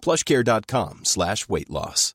[0.00, 2.14] plushcare.com slash weight loss.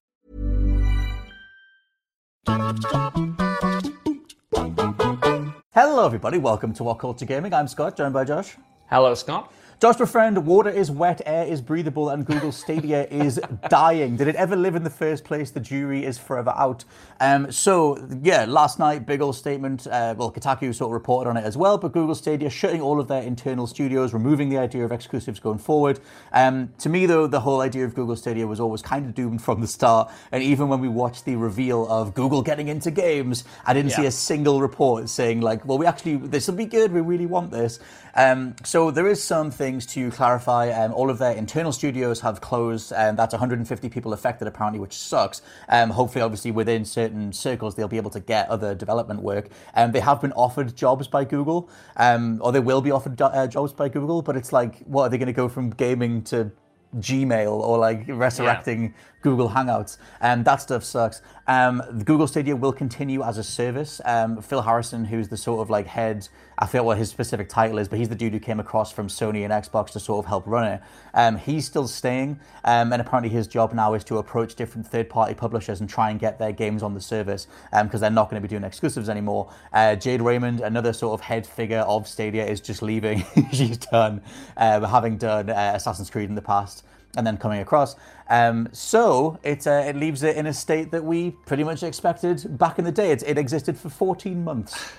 [5.76, 6.38] Hello, everybody.
[6.38, 7.54] Welcome to What Culture Gaming.
[7.54, 8.56] I'm Scott, joined by Josh.
[8.90, 9.52] Hello, Scott.
[9.84, 14.16] Josh, my friend, water is wet, air is breathable, and Google Stadia is dying.
[14.16, 15.52] Did it ever live in the first place?
[15.52, 16.86] The jury is forever out.
[17.20, 19.86] Um, so, yeah, last night, big old statement.
[19.86, 22.98] Uh, well, Kotaku sort of reported on it as well, but Google Stadia shutting all
[22.98, 26.00] of their internal studios, removing the idea of exclusives going forward.
[26.32, 29.42] Um, to me, though, the whole idea of Google Stadia was always kind of doomed
[29.42, 30.10] from the start.
[30.32, 33.98] And even when we watched the reveal of Google getting into games, I didn't Yeah.
[33.98, 37.26] see a single report saying, like, well, we actually, this will be good, we really
[37.26, 37.82] want this.
[38.16, 40.70] Um, so there is some things to clarify.
[40.70, 44.94] Um, all of their internal studios have closed, and that's 150 people affected apparently, which
[44.94, 45.42] sucks.
[45.68, 49.50] Um, hopefully, obviously, within certain circles, they'll be able to get other development work.
[49.74, 53.48] Um, they have been offered jobs by Google, um, or they will be offered uh,
[53.48, 54.22] jobs by Google.
[54.22, 56.52] But it's like, what are they going to go from gaming to
[56.98, 59.98] Gmail or like resurrecting Google Hangouts.
[60.22, 61.22] Um, that stuff sucks.
[61.48, 64.00] Um, Google Stadia will continue as a service.
[64.06, 66.28] Um, Phil Harrison, who's the sort of like head,
[66.58, 69.08] I forget what his specific title is, but he's the dude who came across from
[69.08, 70.82] Sony and Xbox to sort of help run it.
[71.14, 75.34] Um, he's still staying, um, and apparently his job now is to approach different third-party
[75.34, 77.48] publishers and try and get their games on the service
[77.84, 79.52] because they're not going to be doing exclusives anymore.
[79.72, 83.24] Uh, Jade Raymond, another sort of head figure of Stadia, is just leaving.
[83.52, 84.22] She's done,
[84.58, 86.84] uh, having done uh, Assassin's Creed in the past
[87.18, 87.96] and then coming across.
[88.30, 92.58] Um, so it, uh, it leaves it in a state that we pretty much expected
[92.58, 93.12] back in the day.
[93.12, 94.92] It, it existed for 14 months.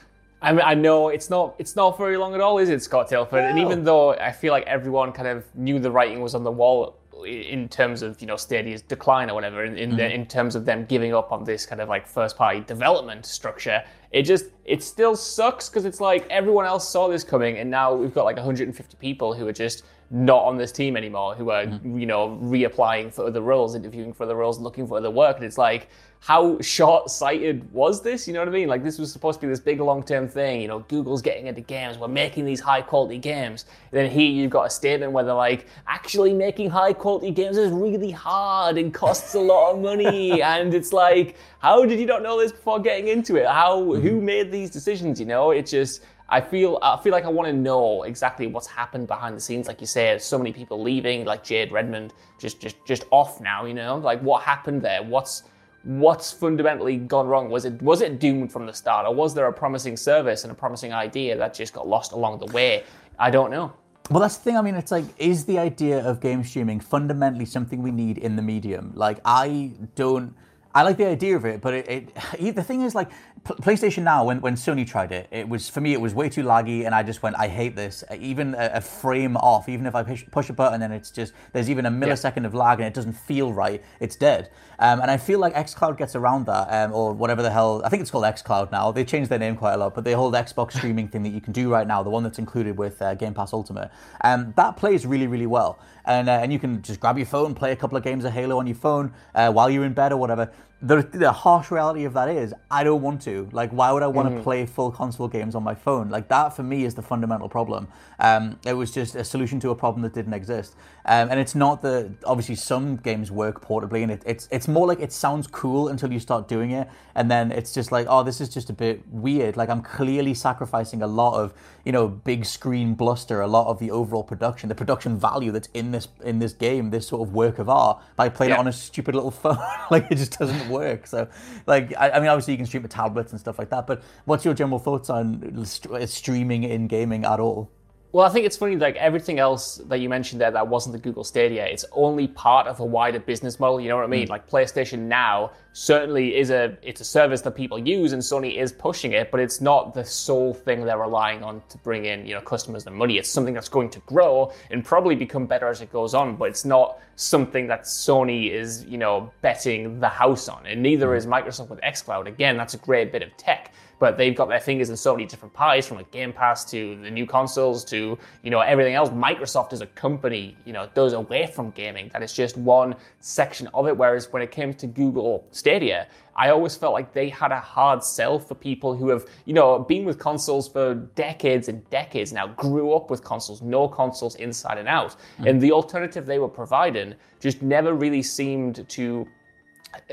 [0.45, 3.09] I mean, I know it's not it's not very long at all, is it, Scott
[3.09, 3.49] Tailford?
[3.49, 6.53] And even though I feel like everyone kind of knew the writing was on the
[6.53, 10.55] wall in terms of you know Stadia's decline or whatever, in in, the, in terms
[10.55, 14.47] of them giving up on this kind of like first party development structure, it just
[14.67, 18.25] it still sucks because it's like everyone else saw this coming, and now we've got
[18.25, 21.99] like 150 people who are just not on this team anymore, who are mm-hmm.
[21.99, 25.45] you know reapplying for other roles, interviewing for other roles, looking for other work, and
[25.45, 25.89] it's like
[26.25, 28.27] how short-sighted was this?
[28.27, 28.67] You know what I mean?
[28.67, 30.63] Like this was supposed to be this big long-term thing.
[30.63, 31.99] You know, Google's getting into games.
[31.99, 33.67] We're making these high-quality games.
[33.93, 37.71] And then here you've got a statement where they're like, actually making high-quality games is
[37.71, 40.41] really hard and costs a lot of money.
[40.43, 43.47] and it's like, how did you not know this before getting into it?
[43.47, 44.25] How who mm-hmm.
[44.25, 45.21] made these decisions?
[45.21, 46.03] You know, it just.
[46.29, 49.67] I feel I feel like I want to know exactly what's happened behind the scenes.
[49.69, 53.67] Like you said, so many people leaving, like Jade Raymond, just just just off now.
[53.67, 55.03] You know, like what happened there?
[55.03, 55.43] What's
[55.85, 57.51] what's fundamentally gone wrong?
[57.51, 60.51] Was it was it doomed from the start, or was there a promising service and
[60.51, 62.85] a promising idea that just got lost along the way?
[63.19, 63.73] I don't know.
[64.11, 64.57] Well, that's the thing.
[64.59, 68.37] I mean, it's like, is the idea of game streaming fundamentally something we need in
[68.37, 68.93] the medium?
[68.95, 70.35] Like, I don't.
[70.77, 73.11] I like the idea of it, but it, it the thing is like
[73.45, 74.25] PlayStation Now.
[74.25, 76.95] When, when Sony tried it, it was for me it was way too laggy, and
[76.95, 78.03] I just went, I hate this.
[78.19, 81.33] Even a, a frame off, even if I push, push a button and it's just
[81.53, 84.51] there's even a millisecond of lag and it doesn't feel right, it's dead.
[84.81, 87.81] Um, and I feel like XCloud gets around that, um, or whatever the hell.
[87.85, 88.91] I think it's called XCloud now.
[88.91, 91.41] They changed their name quite a lot, but the whole Xbox streaming thing that you
[91.41, 93.93] can do right now, the one that's included with uh, Game Pass Ultimate,
[94.23, 95.79] um, that plays really, really well.
[96.07, 98.33] And uh, and you can just grab your phone, play a couple of games of
[98.33, 100.51] Halo on your phone uh, while you're in bed or whatever.
[100.87, 103.49] The, the harsh reality of that is, I don't want to.
[103.53, 106.11] Like, why would I want to play full console games on my phone?
[106.11, 107.89] Like that for me is the fundamental problem.
[108.19, 110.77] Um, it was just a solution to a problem that didn't exist.
[111.07, 114.87] Um, and it's not that obviously some games work portably, and it, it's it's more
[114.87, 118.23] like it sounds cool until you start doing it, and then it's just like, oh,
[118.23, 119.57] this is just a bit weird.
[119.57, 121.53] Like I'm clearly sacrificing a lot of
[121.85, 125.69] you know big screen bluster, a lot of the overall production, the production value that's
[125.75, 128.67] in this in this game, this sort of work of art, by playing it on
[128.67, 129.59] a stupid little phone.
[129.91, 130.74] like it just doesn't work.
[131.07, 131.29] So
[131.67, 134.03] like I, I mean, obviously you can stream with tablets and stuff like that, but
[134.25, 137.71] what's your general thoughts on st- streaming in gaming at all?
[138.15, 141.01] Well, I think it's funny, like everything else that you mentioned there that wasn't the
[141.01, 143.81] Google Stadia, it's only part of a wider business model.
[143.81, 144.29] You know what I mean?
[144.29, 144.31] Mm.
[144.31, 148.73] Like PlayStation Now certainly is a it's a service that people use and Sony is
[148.73, 152.35] pushing it, but it's not the sole thing they're relying on to bring in, you
[152.35, 153.19] know, customers and money.
[153.19, 156.49] It's something that's going to grow and probably become better as it goes on, but
[156.49, 160.65] it's not something that Sony is, you know, betting the house on.
[160.65, 161.17] And neither mm.
[161.17, 162.27] is Microsoft with xCloud.
[162.27, 165.27] Again, that's a great bit of tech but they've got their fingers in so many
[165.27, 169.09] different pies, from like Game Pass to the new consoles to you know everything else.
[169.11, 172.11] Microsoft as a company, you know, does away from gaming.
[172.13, 173.97] That is just one section of it.
[173.97, 178.05] Whereas when it came to Google Stadia, I always felt like they had a hard
[178.05, 182.49] sell for people who have, you know, been with consoles for decades and decades now,
[182.49, 185.17] grew up with consoles, know consoles inside and out.
[185.39, 185.49] Mm.
[185.49, 189.27] And the alternative they were providing just never really seemed to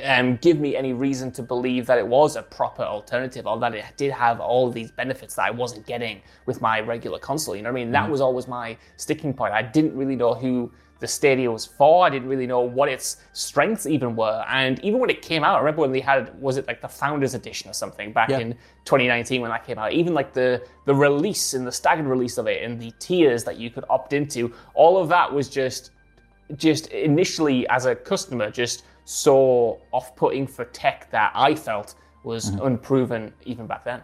[0.05, 3.75] um, give me any reason to believe that it was a proper alternative or that
[3.75, 7.57] it did have all these benefits that I wasn't getting with my regular console.
[7.57, 7.91] You know what I mean?
[7.91, 8.11] That mm-hmm.
[8.11, 9.53] was always my sticking point.
[9.53, 10.71] I didn't really know who
[11.01, 12.05] the Stadia was for.
[12.05, 14.45] I didn't really know what its strengths even were.
[14.47, 16.87] And even when it came out, I remember when they had was it like the
[16.87, 18.37] Founders Edition or something back yeah.
[18.37, 18.53] in
[18.85, 19.91] 2019 when that came out.
[19.91, 23.57] Even like the the release and the staggered release of it and the tiers that
[23.57, 25.91] you could opt into, all of that was just
[26.55, 32.65] just initially as a customer just so off-putting for tech that I felt was mm-hmm.
[32.65, 34.01] unproven even back then.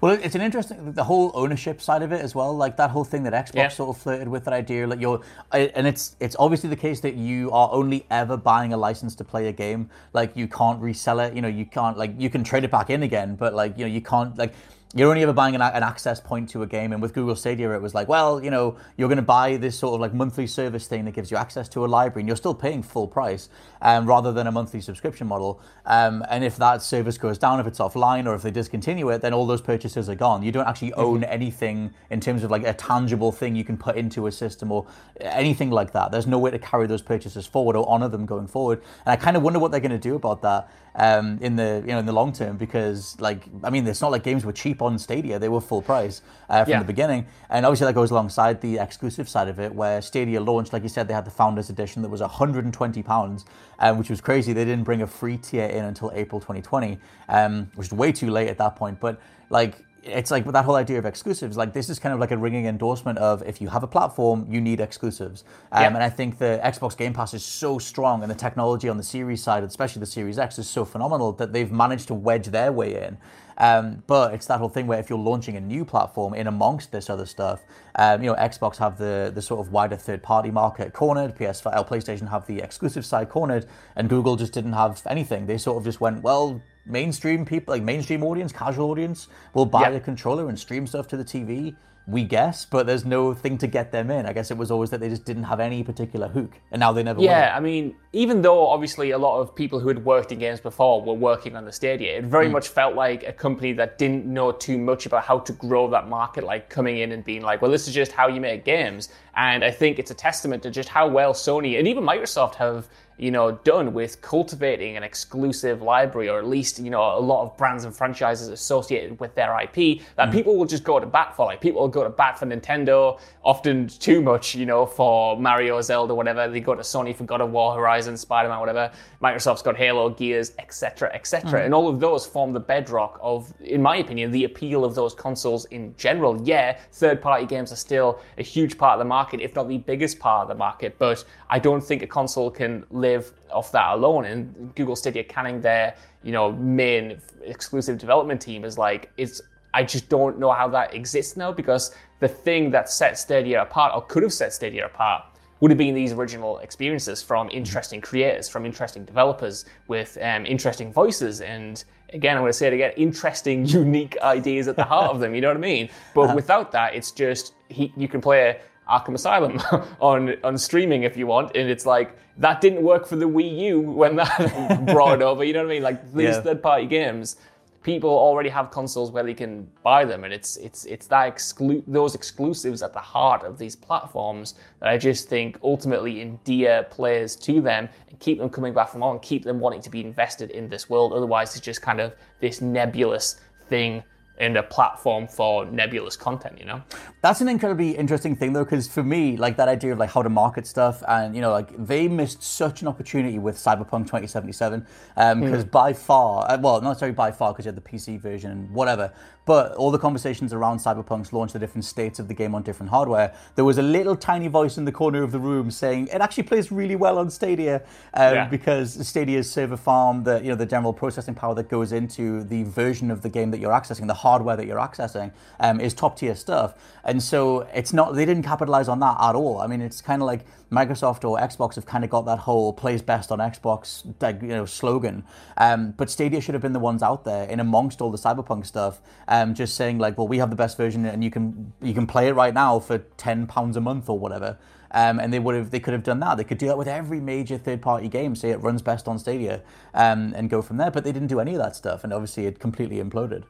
[0.00, 2.56] Well, it's an interesting the whole ownership side of it as well.
[2.56, 3.68] Like that whole thing that Xbox yeah.
[3.68, 4.86] sort of flirted with that idea.
[4.86, 5.20] Like you're,
[5.52, 9.24] and it's it's obviously the case that you are only ever buying a license to
[9.24, 9.90] play a game.
[10.12, 11.34] Like you can't resell it.
[11.34, 13.84] You know, you can't like you can trade it back in again, but like you
[13.84, 14.54] know you can't like
[14.94, 16.92] you're only ever buying an, an, access point to a game.
[16.92, 19.78] And with Google Stadia, it was like, well, you know, you're going to buy this
[19.78, 22.36] sort of like monthly service thing that gives you access to a library, and you're
[22.36, 23.50] still paying full price
[23.82, 25.60] um, rather than a monthly subscription model.
[25.84, 29.20] Um, and if that service goes down, if it's offline, or if they discontinue it,
[29.20, 30.42] then all those purchases are gone.
[30.42, 31.00] You don't actually mm-hmm.
[31.00, 31.32] own mm-hmm.
[31.32, 34.86] anything in terms of like a tangible thing you can put into a system or
[35.20, 36.12] anything like that.
[36.12, 38.82] There's no way to carry those purchases forward or honor them going forward.
[39.04, 41.82] And I kind of wonder what they're going to do about that um, in the
[41.86, 44.52] you know in the long term because like I mean it's not like games were
[44.52, 45.38] cheap on Stadia.
[45.38, 46.78] They were full price uh, from yeah.
[46.78, 47.26] the beginning.
[47.50, 50.88] And obviously that goes alongside the exclusive side of it where Stadia launched like you
[50.88, 53.44] said they had the Founders Edition that was 120 pounds
[53.78, 54.52] um, which was crazy.
[54.52, 56.98] They didn't bring a free tier in until April 2020
[57.28, 59.00] um, which is way too late at that point.
[59.00, 59.20] But
[59.50, 61.56] like it's like that whole idea of exclusives.
[61.56, 64.46] Like this is kind of like a ringing endorsement of if you have a platform,
[64.48, 65.44] you need exclusives.
[65.72, 68.96] Um, And I think the Xbox Game Pass is so strong, and the technology on
[68.96, 72.46] the Series side, especially the Series X, is so phenomenal that they've managed to wedge
[72.46, 73.18] their way in.
[73.58, 76.92] Um, but it's that whole thing where if you're launching a new platform in amongst
[76.92, 77.64] this other stuff,
[77.96, 81.88] um, you know, Xbox have the the sort of wider third party market cornered, PS5,
[81.88, 83.66] PlayStation have the exclusive side cornered,
[83.96, 85.46] and Google just didn't have anything.
[85.46, 89.82] They sort of just went, well, mainstream people, like mainstream audience, casual audience, will buy
[89.82, 89.94] yep.
[89.94, 91.76] a controller and stream stuff to the TV.
[92.06, 94.24] We guess, but there's no thing to get them in.
[94.24, 96.90] I guess it was always that they just didn't have any particular hook, and now
[96.90, 97.20] they never.
[97.20, 100.58] Yeah, I mean, even though obviously a lot of people who had worked in games
[100.58, 102.52] before were working on the Stadia, it very mm.
[102.52, 106.08] much felt like a company that didn't know too much about how to grow that
[106.08, 109.10] market, like coming in and being like, "Well, this is just how you make games."
[109.36, 112.88] And I think it's a testament to just how well Sony and even Microsoft have
[113.18, 117.42] you know, done with cultivating an exclusive library, or at least, you know, a lot
[117.42, 120.32] of brands and franchises associated with their IP that mm.
[120.32, 121.46] people will just go to bat for.
[121.46, 125.80] Like people will go to bat for Nintendo, often too much, you know, for Mario,
[125.80, 126.48] Zelda, whatever.
[126.48, 128.92] They go to Sony for God of War, Horizon, Spider-Man, whatever.
[129.20, 131.60] Microsoft's got Halo, Gears, etc., etc.
[131.60, 131.64] Mm.
[131.64, 135.12] And all of those form the bedrock of, in my opinion, the appeal of those
[135.14, 136.40] consoles in general.
[136.44, 140.20] Yeah, third-party games are still a huge part of the market, if not the biggest
[140.20, 140.96] part of the market.
[140.98, 144.24] But I don't think a console can live live off that alone.
[144.24, 149.40] And Google Stadia canning their, you know, main exclusive development team is like, it's,
[149.74, 153.92] I just don't know how that exists now because the thing that set Stadia apart
[153.94, 155.24] or could have set Stadia apart
[155.60, 160.92] would have been these original experiences from interesting creators, from interesting developers with um, interesting
[160.92, 161.40] voices.
[161.40, 165.20] And again, I'm going to say it again interesting, unique ideas at the heart of
[165.20, 165.34] them.
[165.34, 165.88] You know what I mean?
[166.14, 166.34] But uh-huh.
[166.36, 168.56] without that, it's just he, you can play a
[168.88, 169.60] Arkham Asylum
[170.00, 173.58] on on streaming if you want, and it's like that didn't work for the Wii
[173.70, 175.44] U when that brought over.
[175.44, 175.82] You know what I mean?
[175.82, 176.40] Like these yeah.
[176.40, 177.36] third party games,
[177.82, 181.84] people already have consoles where they can buy them, and it's it's it's that exclu-
[181.86, 187.36] those exclusives at the heart of these platforms that I just think ultimately endear players
[187.36, 190.50] to them and keep them coming back from on, keep them wanting to be invested
[190.50, 191.12] in this world.
[191.12, 194.02] Otherwise, it's just kind of this nebulous thing
[194.38, 196.82] and a platform for nebulous content, you know?
[197.20, 200.22] That's an incredibly interesting thing though, because for me, like that idea of like how
[200.22, 204.86] to market stuff and, you know, like they missed such an opportunity with Cyberpunk 2077.
[205.16, 205.70] Um, because mm.
[205.70, 208.70] by far, uh, well, not sorry by far, because you had the PC version and
[208.70, 209.12] whatever,
[209.48, 212.90] But all the conversations around Cyberpunk's launch, the different states of the game on different
[212.90, 216.20] hardware, there was a little tiny voice in the corner of the room saying it
[216.20, 217.76] actually plays really well on Stadia
[218.12, 218.48] um, yeah.
[218.48, 222.64] because Stadia's server farm, the you know the general processing power that goes into the
[222.64, 226.18] version of the game that you're accessing, the hardware that you're accessing, um, is top
[226.18, 226.74] tier stuff.
[227.02, 229.62] And so it's not they didn't capitalize on that at all.
[229.62, 232.72] I mean, it's kind of like Microsoft or Xbox have kind of got that whole
[232.72, 234.04] plays best on Xbox
[234.42, 235.24] you know slogan.
[235.56, 238.66] Um, but Stadia should have been the ones out there in amongst all the Cyberpunk
[238.66, 241.94] stuff, um, just saying like, well, we have the best version and you can you
[241.94, 244.58] can play it right now for ten pounds a month or whatever.
[244.90, 246.36] Um, and they would have they could have done that.
[246.36, 248.34] They could do that with every major third party game.
[248.34, 249.62] Say it runs best on Stadia,
[249.94, 250.90] um, and go from there.
[250.90, 253.44] But they didn't do any of that stuff, and obviously it completely imploded.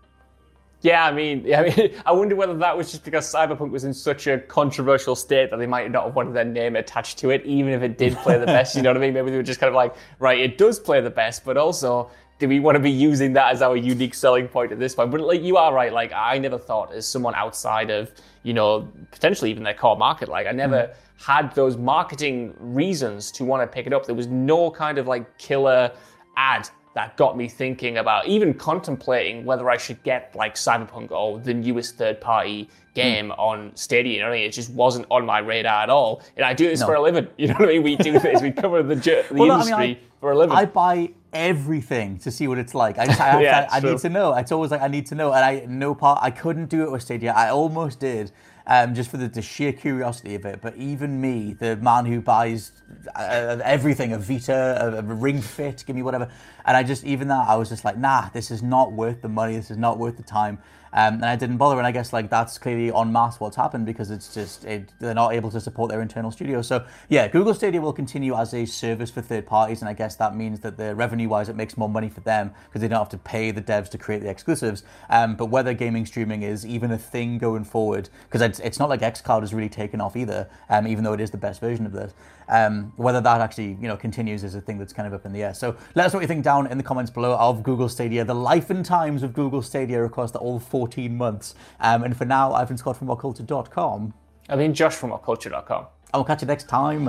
[0.80, 3.94] Yeah, I mean, I mean, I wonder whether that was just because Cyberpunk was in
[3.94, 7.44] such a controversial state that they might not have wanted their name attached to it,
[7.44, 8.76] even if it did play the best.
[8.76, 9.14] you know what I mean?
[9.14, 12.10] Maybe they were just kind of like, right, it does play the best, but also,
[12.38, 15.10] do we want to be using that as our unique selling point at this point?
[15.10, 15.92] But like, you are right.
[15.92, 20.28] Like, I never thought as someone outside of, you know, potentially even their core market.
[20.28, 20.76] Like, I never.
[20.76, 20.94] Mm.
[21.20, 24.06] Had those marketing reasons to want to pick it up.
[24.06, 25.90] There was no kind of like killer
[26.36, 31.38] ad that got me thinking about even contemplating whether I should get like Cyberpunk or
[31.38, 33.38] the newest third party game mm.
[33.38, 34.14] on Stadia.
[34.14, 34.46] You know what I mean?
[34.46, 36.22] It just wasn't on my radar at all.
[36.36, 36.86] And I do this no.
[36.86, 37.28] for a living.
[37.36, 37.82] You know what I mean?
[37.84, 38.42] We do this.
[38.42, 40.56] we cover the, the well, industry I mean, I, for a living.
[40.56, 42.98] I buy everything to see what it's like.
[42.98, 44.34] I just, I, yeah, to, I need to know.
[44.34, 46.20] It's always like I need to know, and I no part.
[46.22, 47.32] I couldn't do it with Stadia.
[47.32, 48.32] I almost did,
[48.66, 50.60] um, just for the, the, sheer curiosity of it.
[50.60, 52.72] But even me, the man who buys
[53.14, 56.30] uh, everything, a Vita, a, a, Ring Fit, give me whatever,
[56.64, 59.28] and I just even that I was just like, nah, this is not worth the
[59.28, 59.56] money.
[59.56, 60.58] This is not worth the time.
[60.92, 61.78] Um, and I didn't bother.
[61.78, 65.14] And I guess like that's clearly on mass what's happened because it's just it, they're
[65.14, 66.62] not able to support their internal studio.
[66.62, 70.16] So yeah, Google Stadia will continue as a service for third parties, and I guess
[70.16, 73.08] that means that the revenue-wise it makes more money for them because they don't have
[73.10, 74.82] to pay the devs to create the exclusives.
[75.10, 78.88] Um, but whether gaming streaming is even a thing going forward, because it's, it's not
[78.88, 81.86] like XCloud has really taken off either, um, even though it is the best version
[81.86, 82.12] of this.
[82.50, 85.32] Um, whether that actually you know continues is a thing that's kind of up in
[85.32, 85.52] the air.
[85.52, 88.24] So let us know what you think down in the comments below of Google Stadia,
[88.24, 91.56] the life and times of Google Stadia across the all 14 months.
[91.80, 94.14] Um, and for now, I've been Scott from WhatCulture.com.
[94.48, 95.86] I've been Josh from WhatCulture.com.
[96.14, 97.06] I'll catch you next time.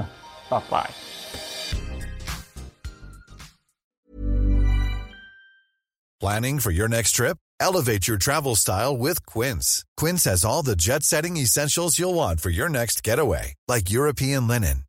[0.50, 0.90] Bye bye.
[6.20, 7.38] Planning for your next trip?
[7.62, 9.86] Elevate your travel style with Quince.
[9.96, 14.48] Quince has all the jet setting essentials you'll want for your next getaway, like European
[14.48, 14.89] linen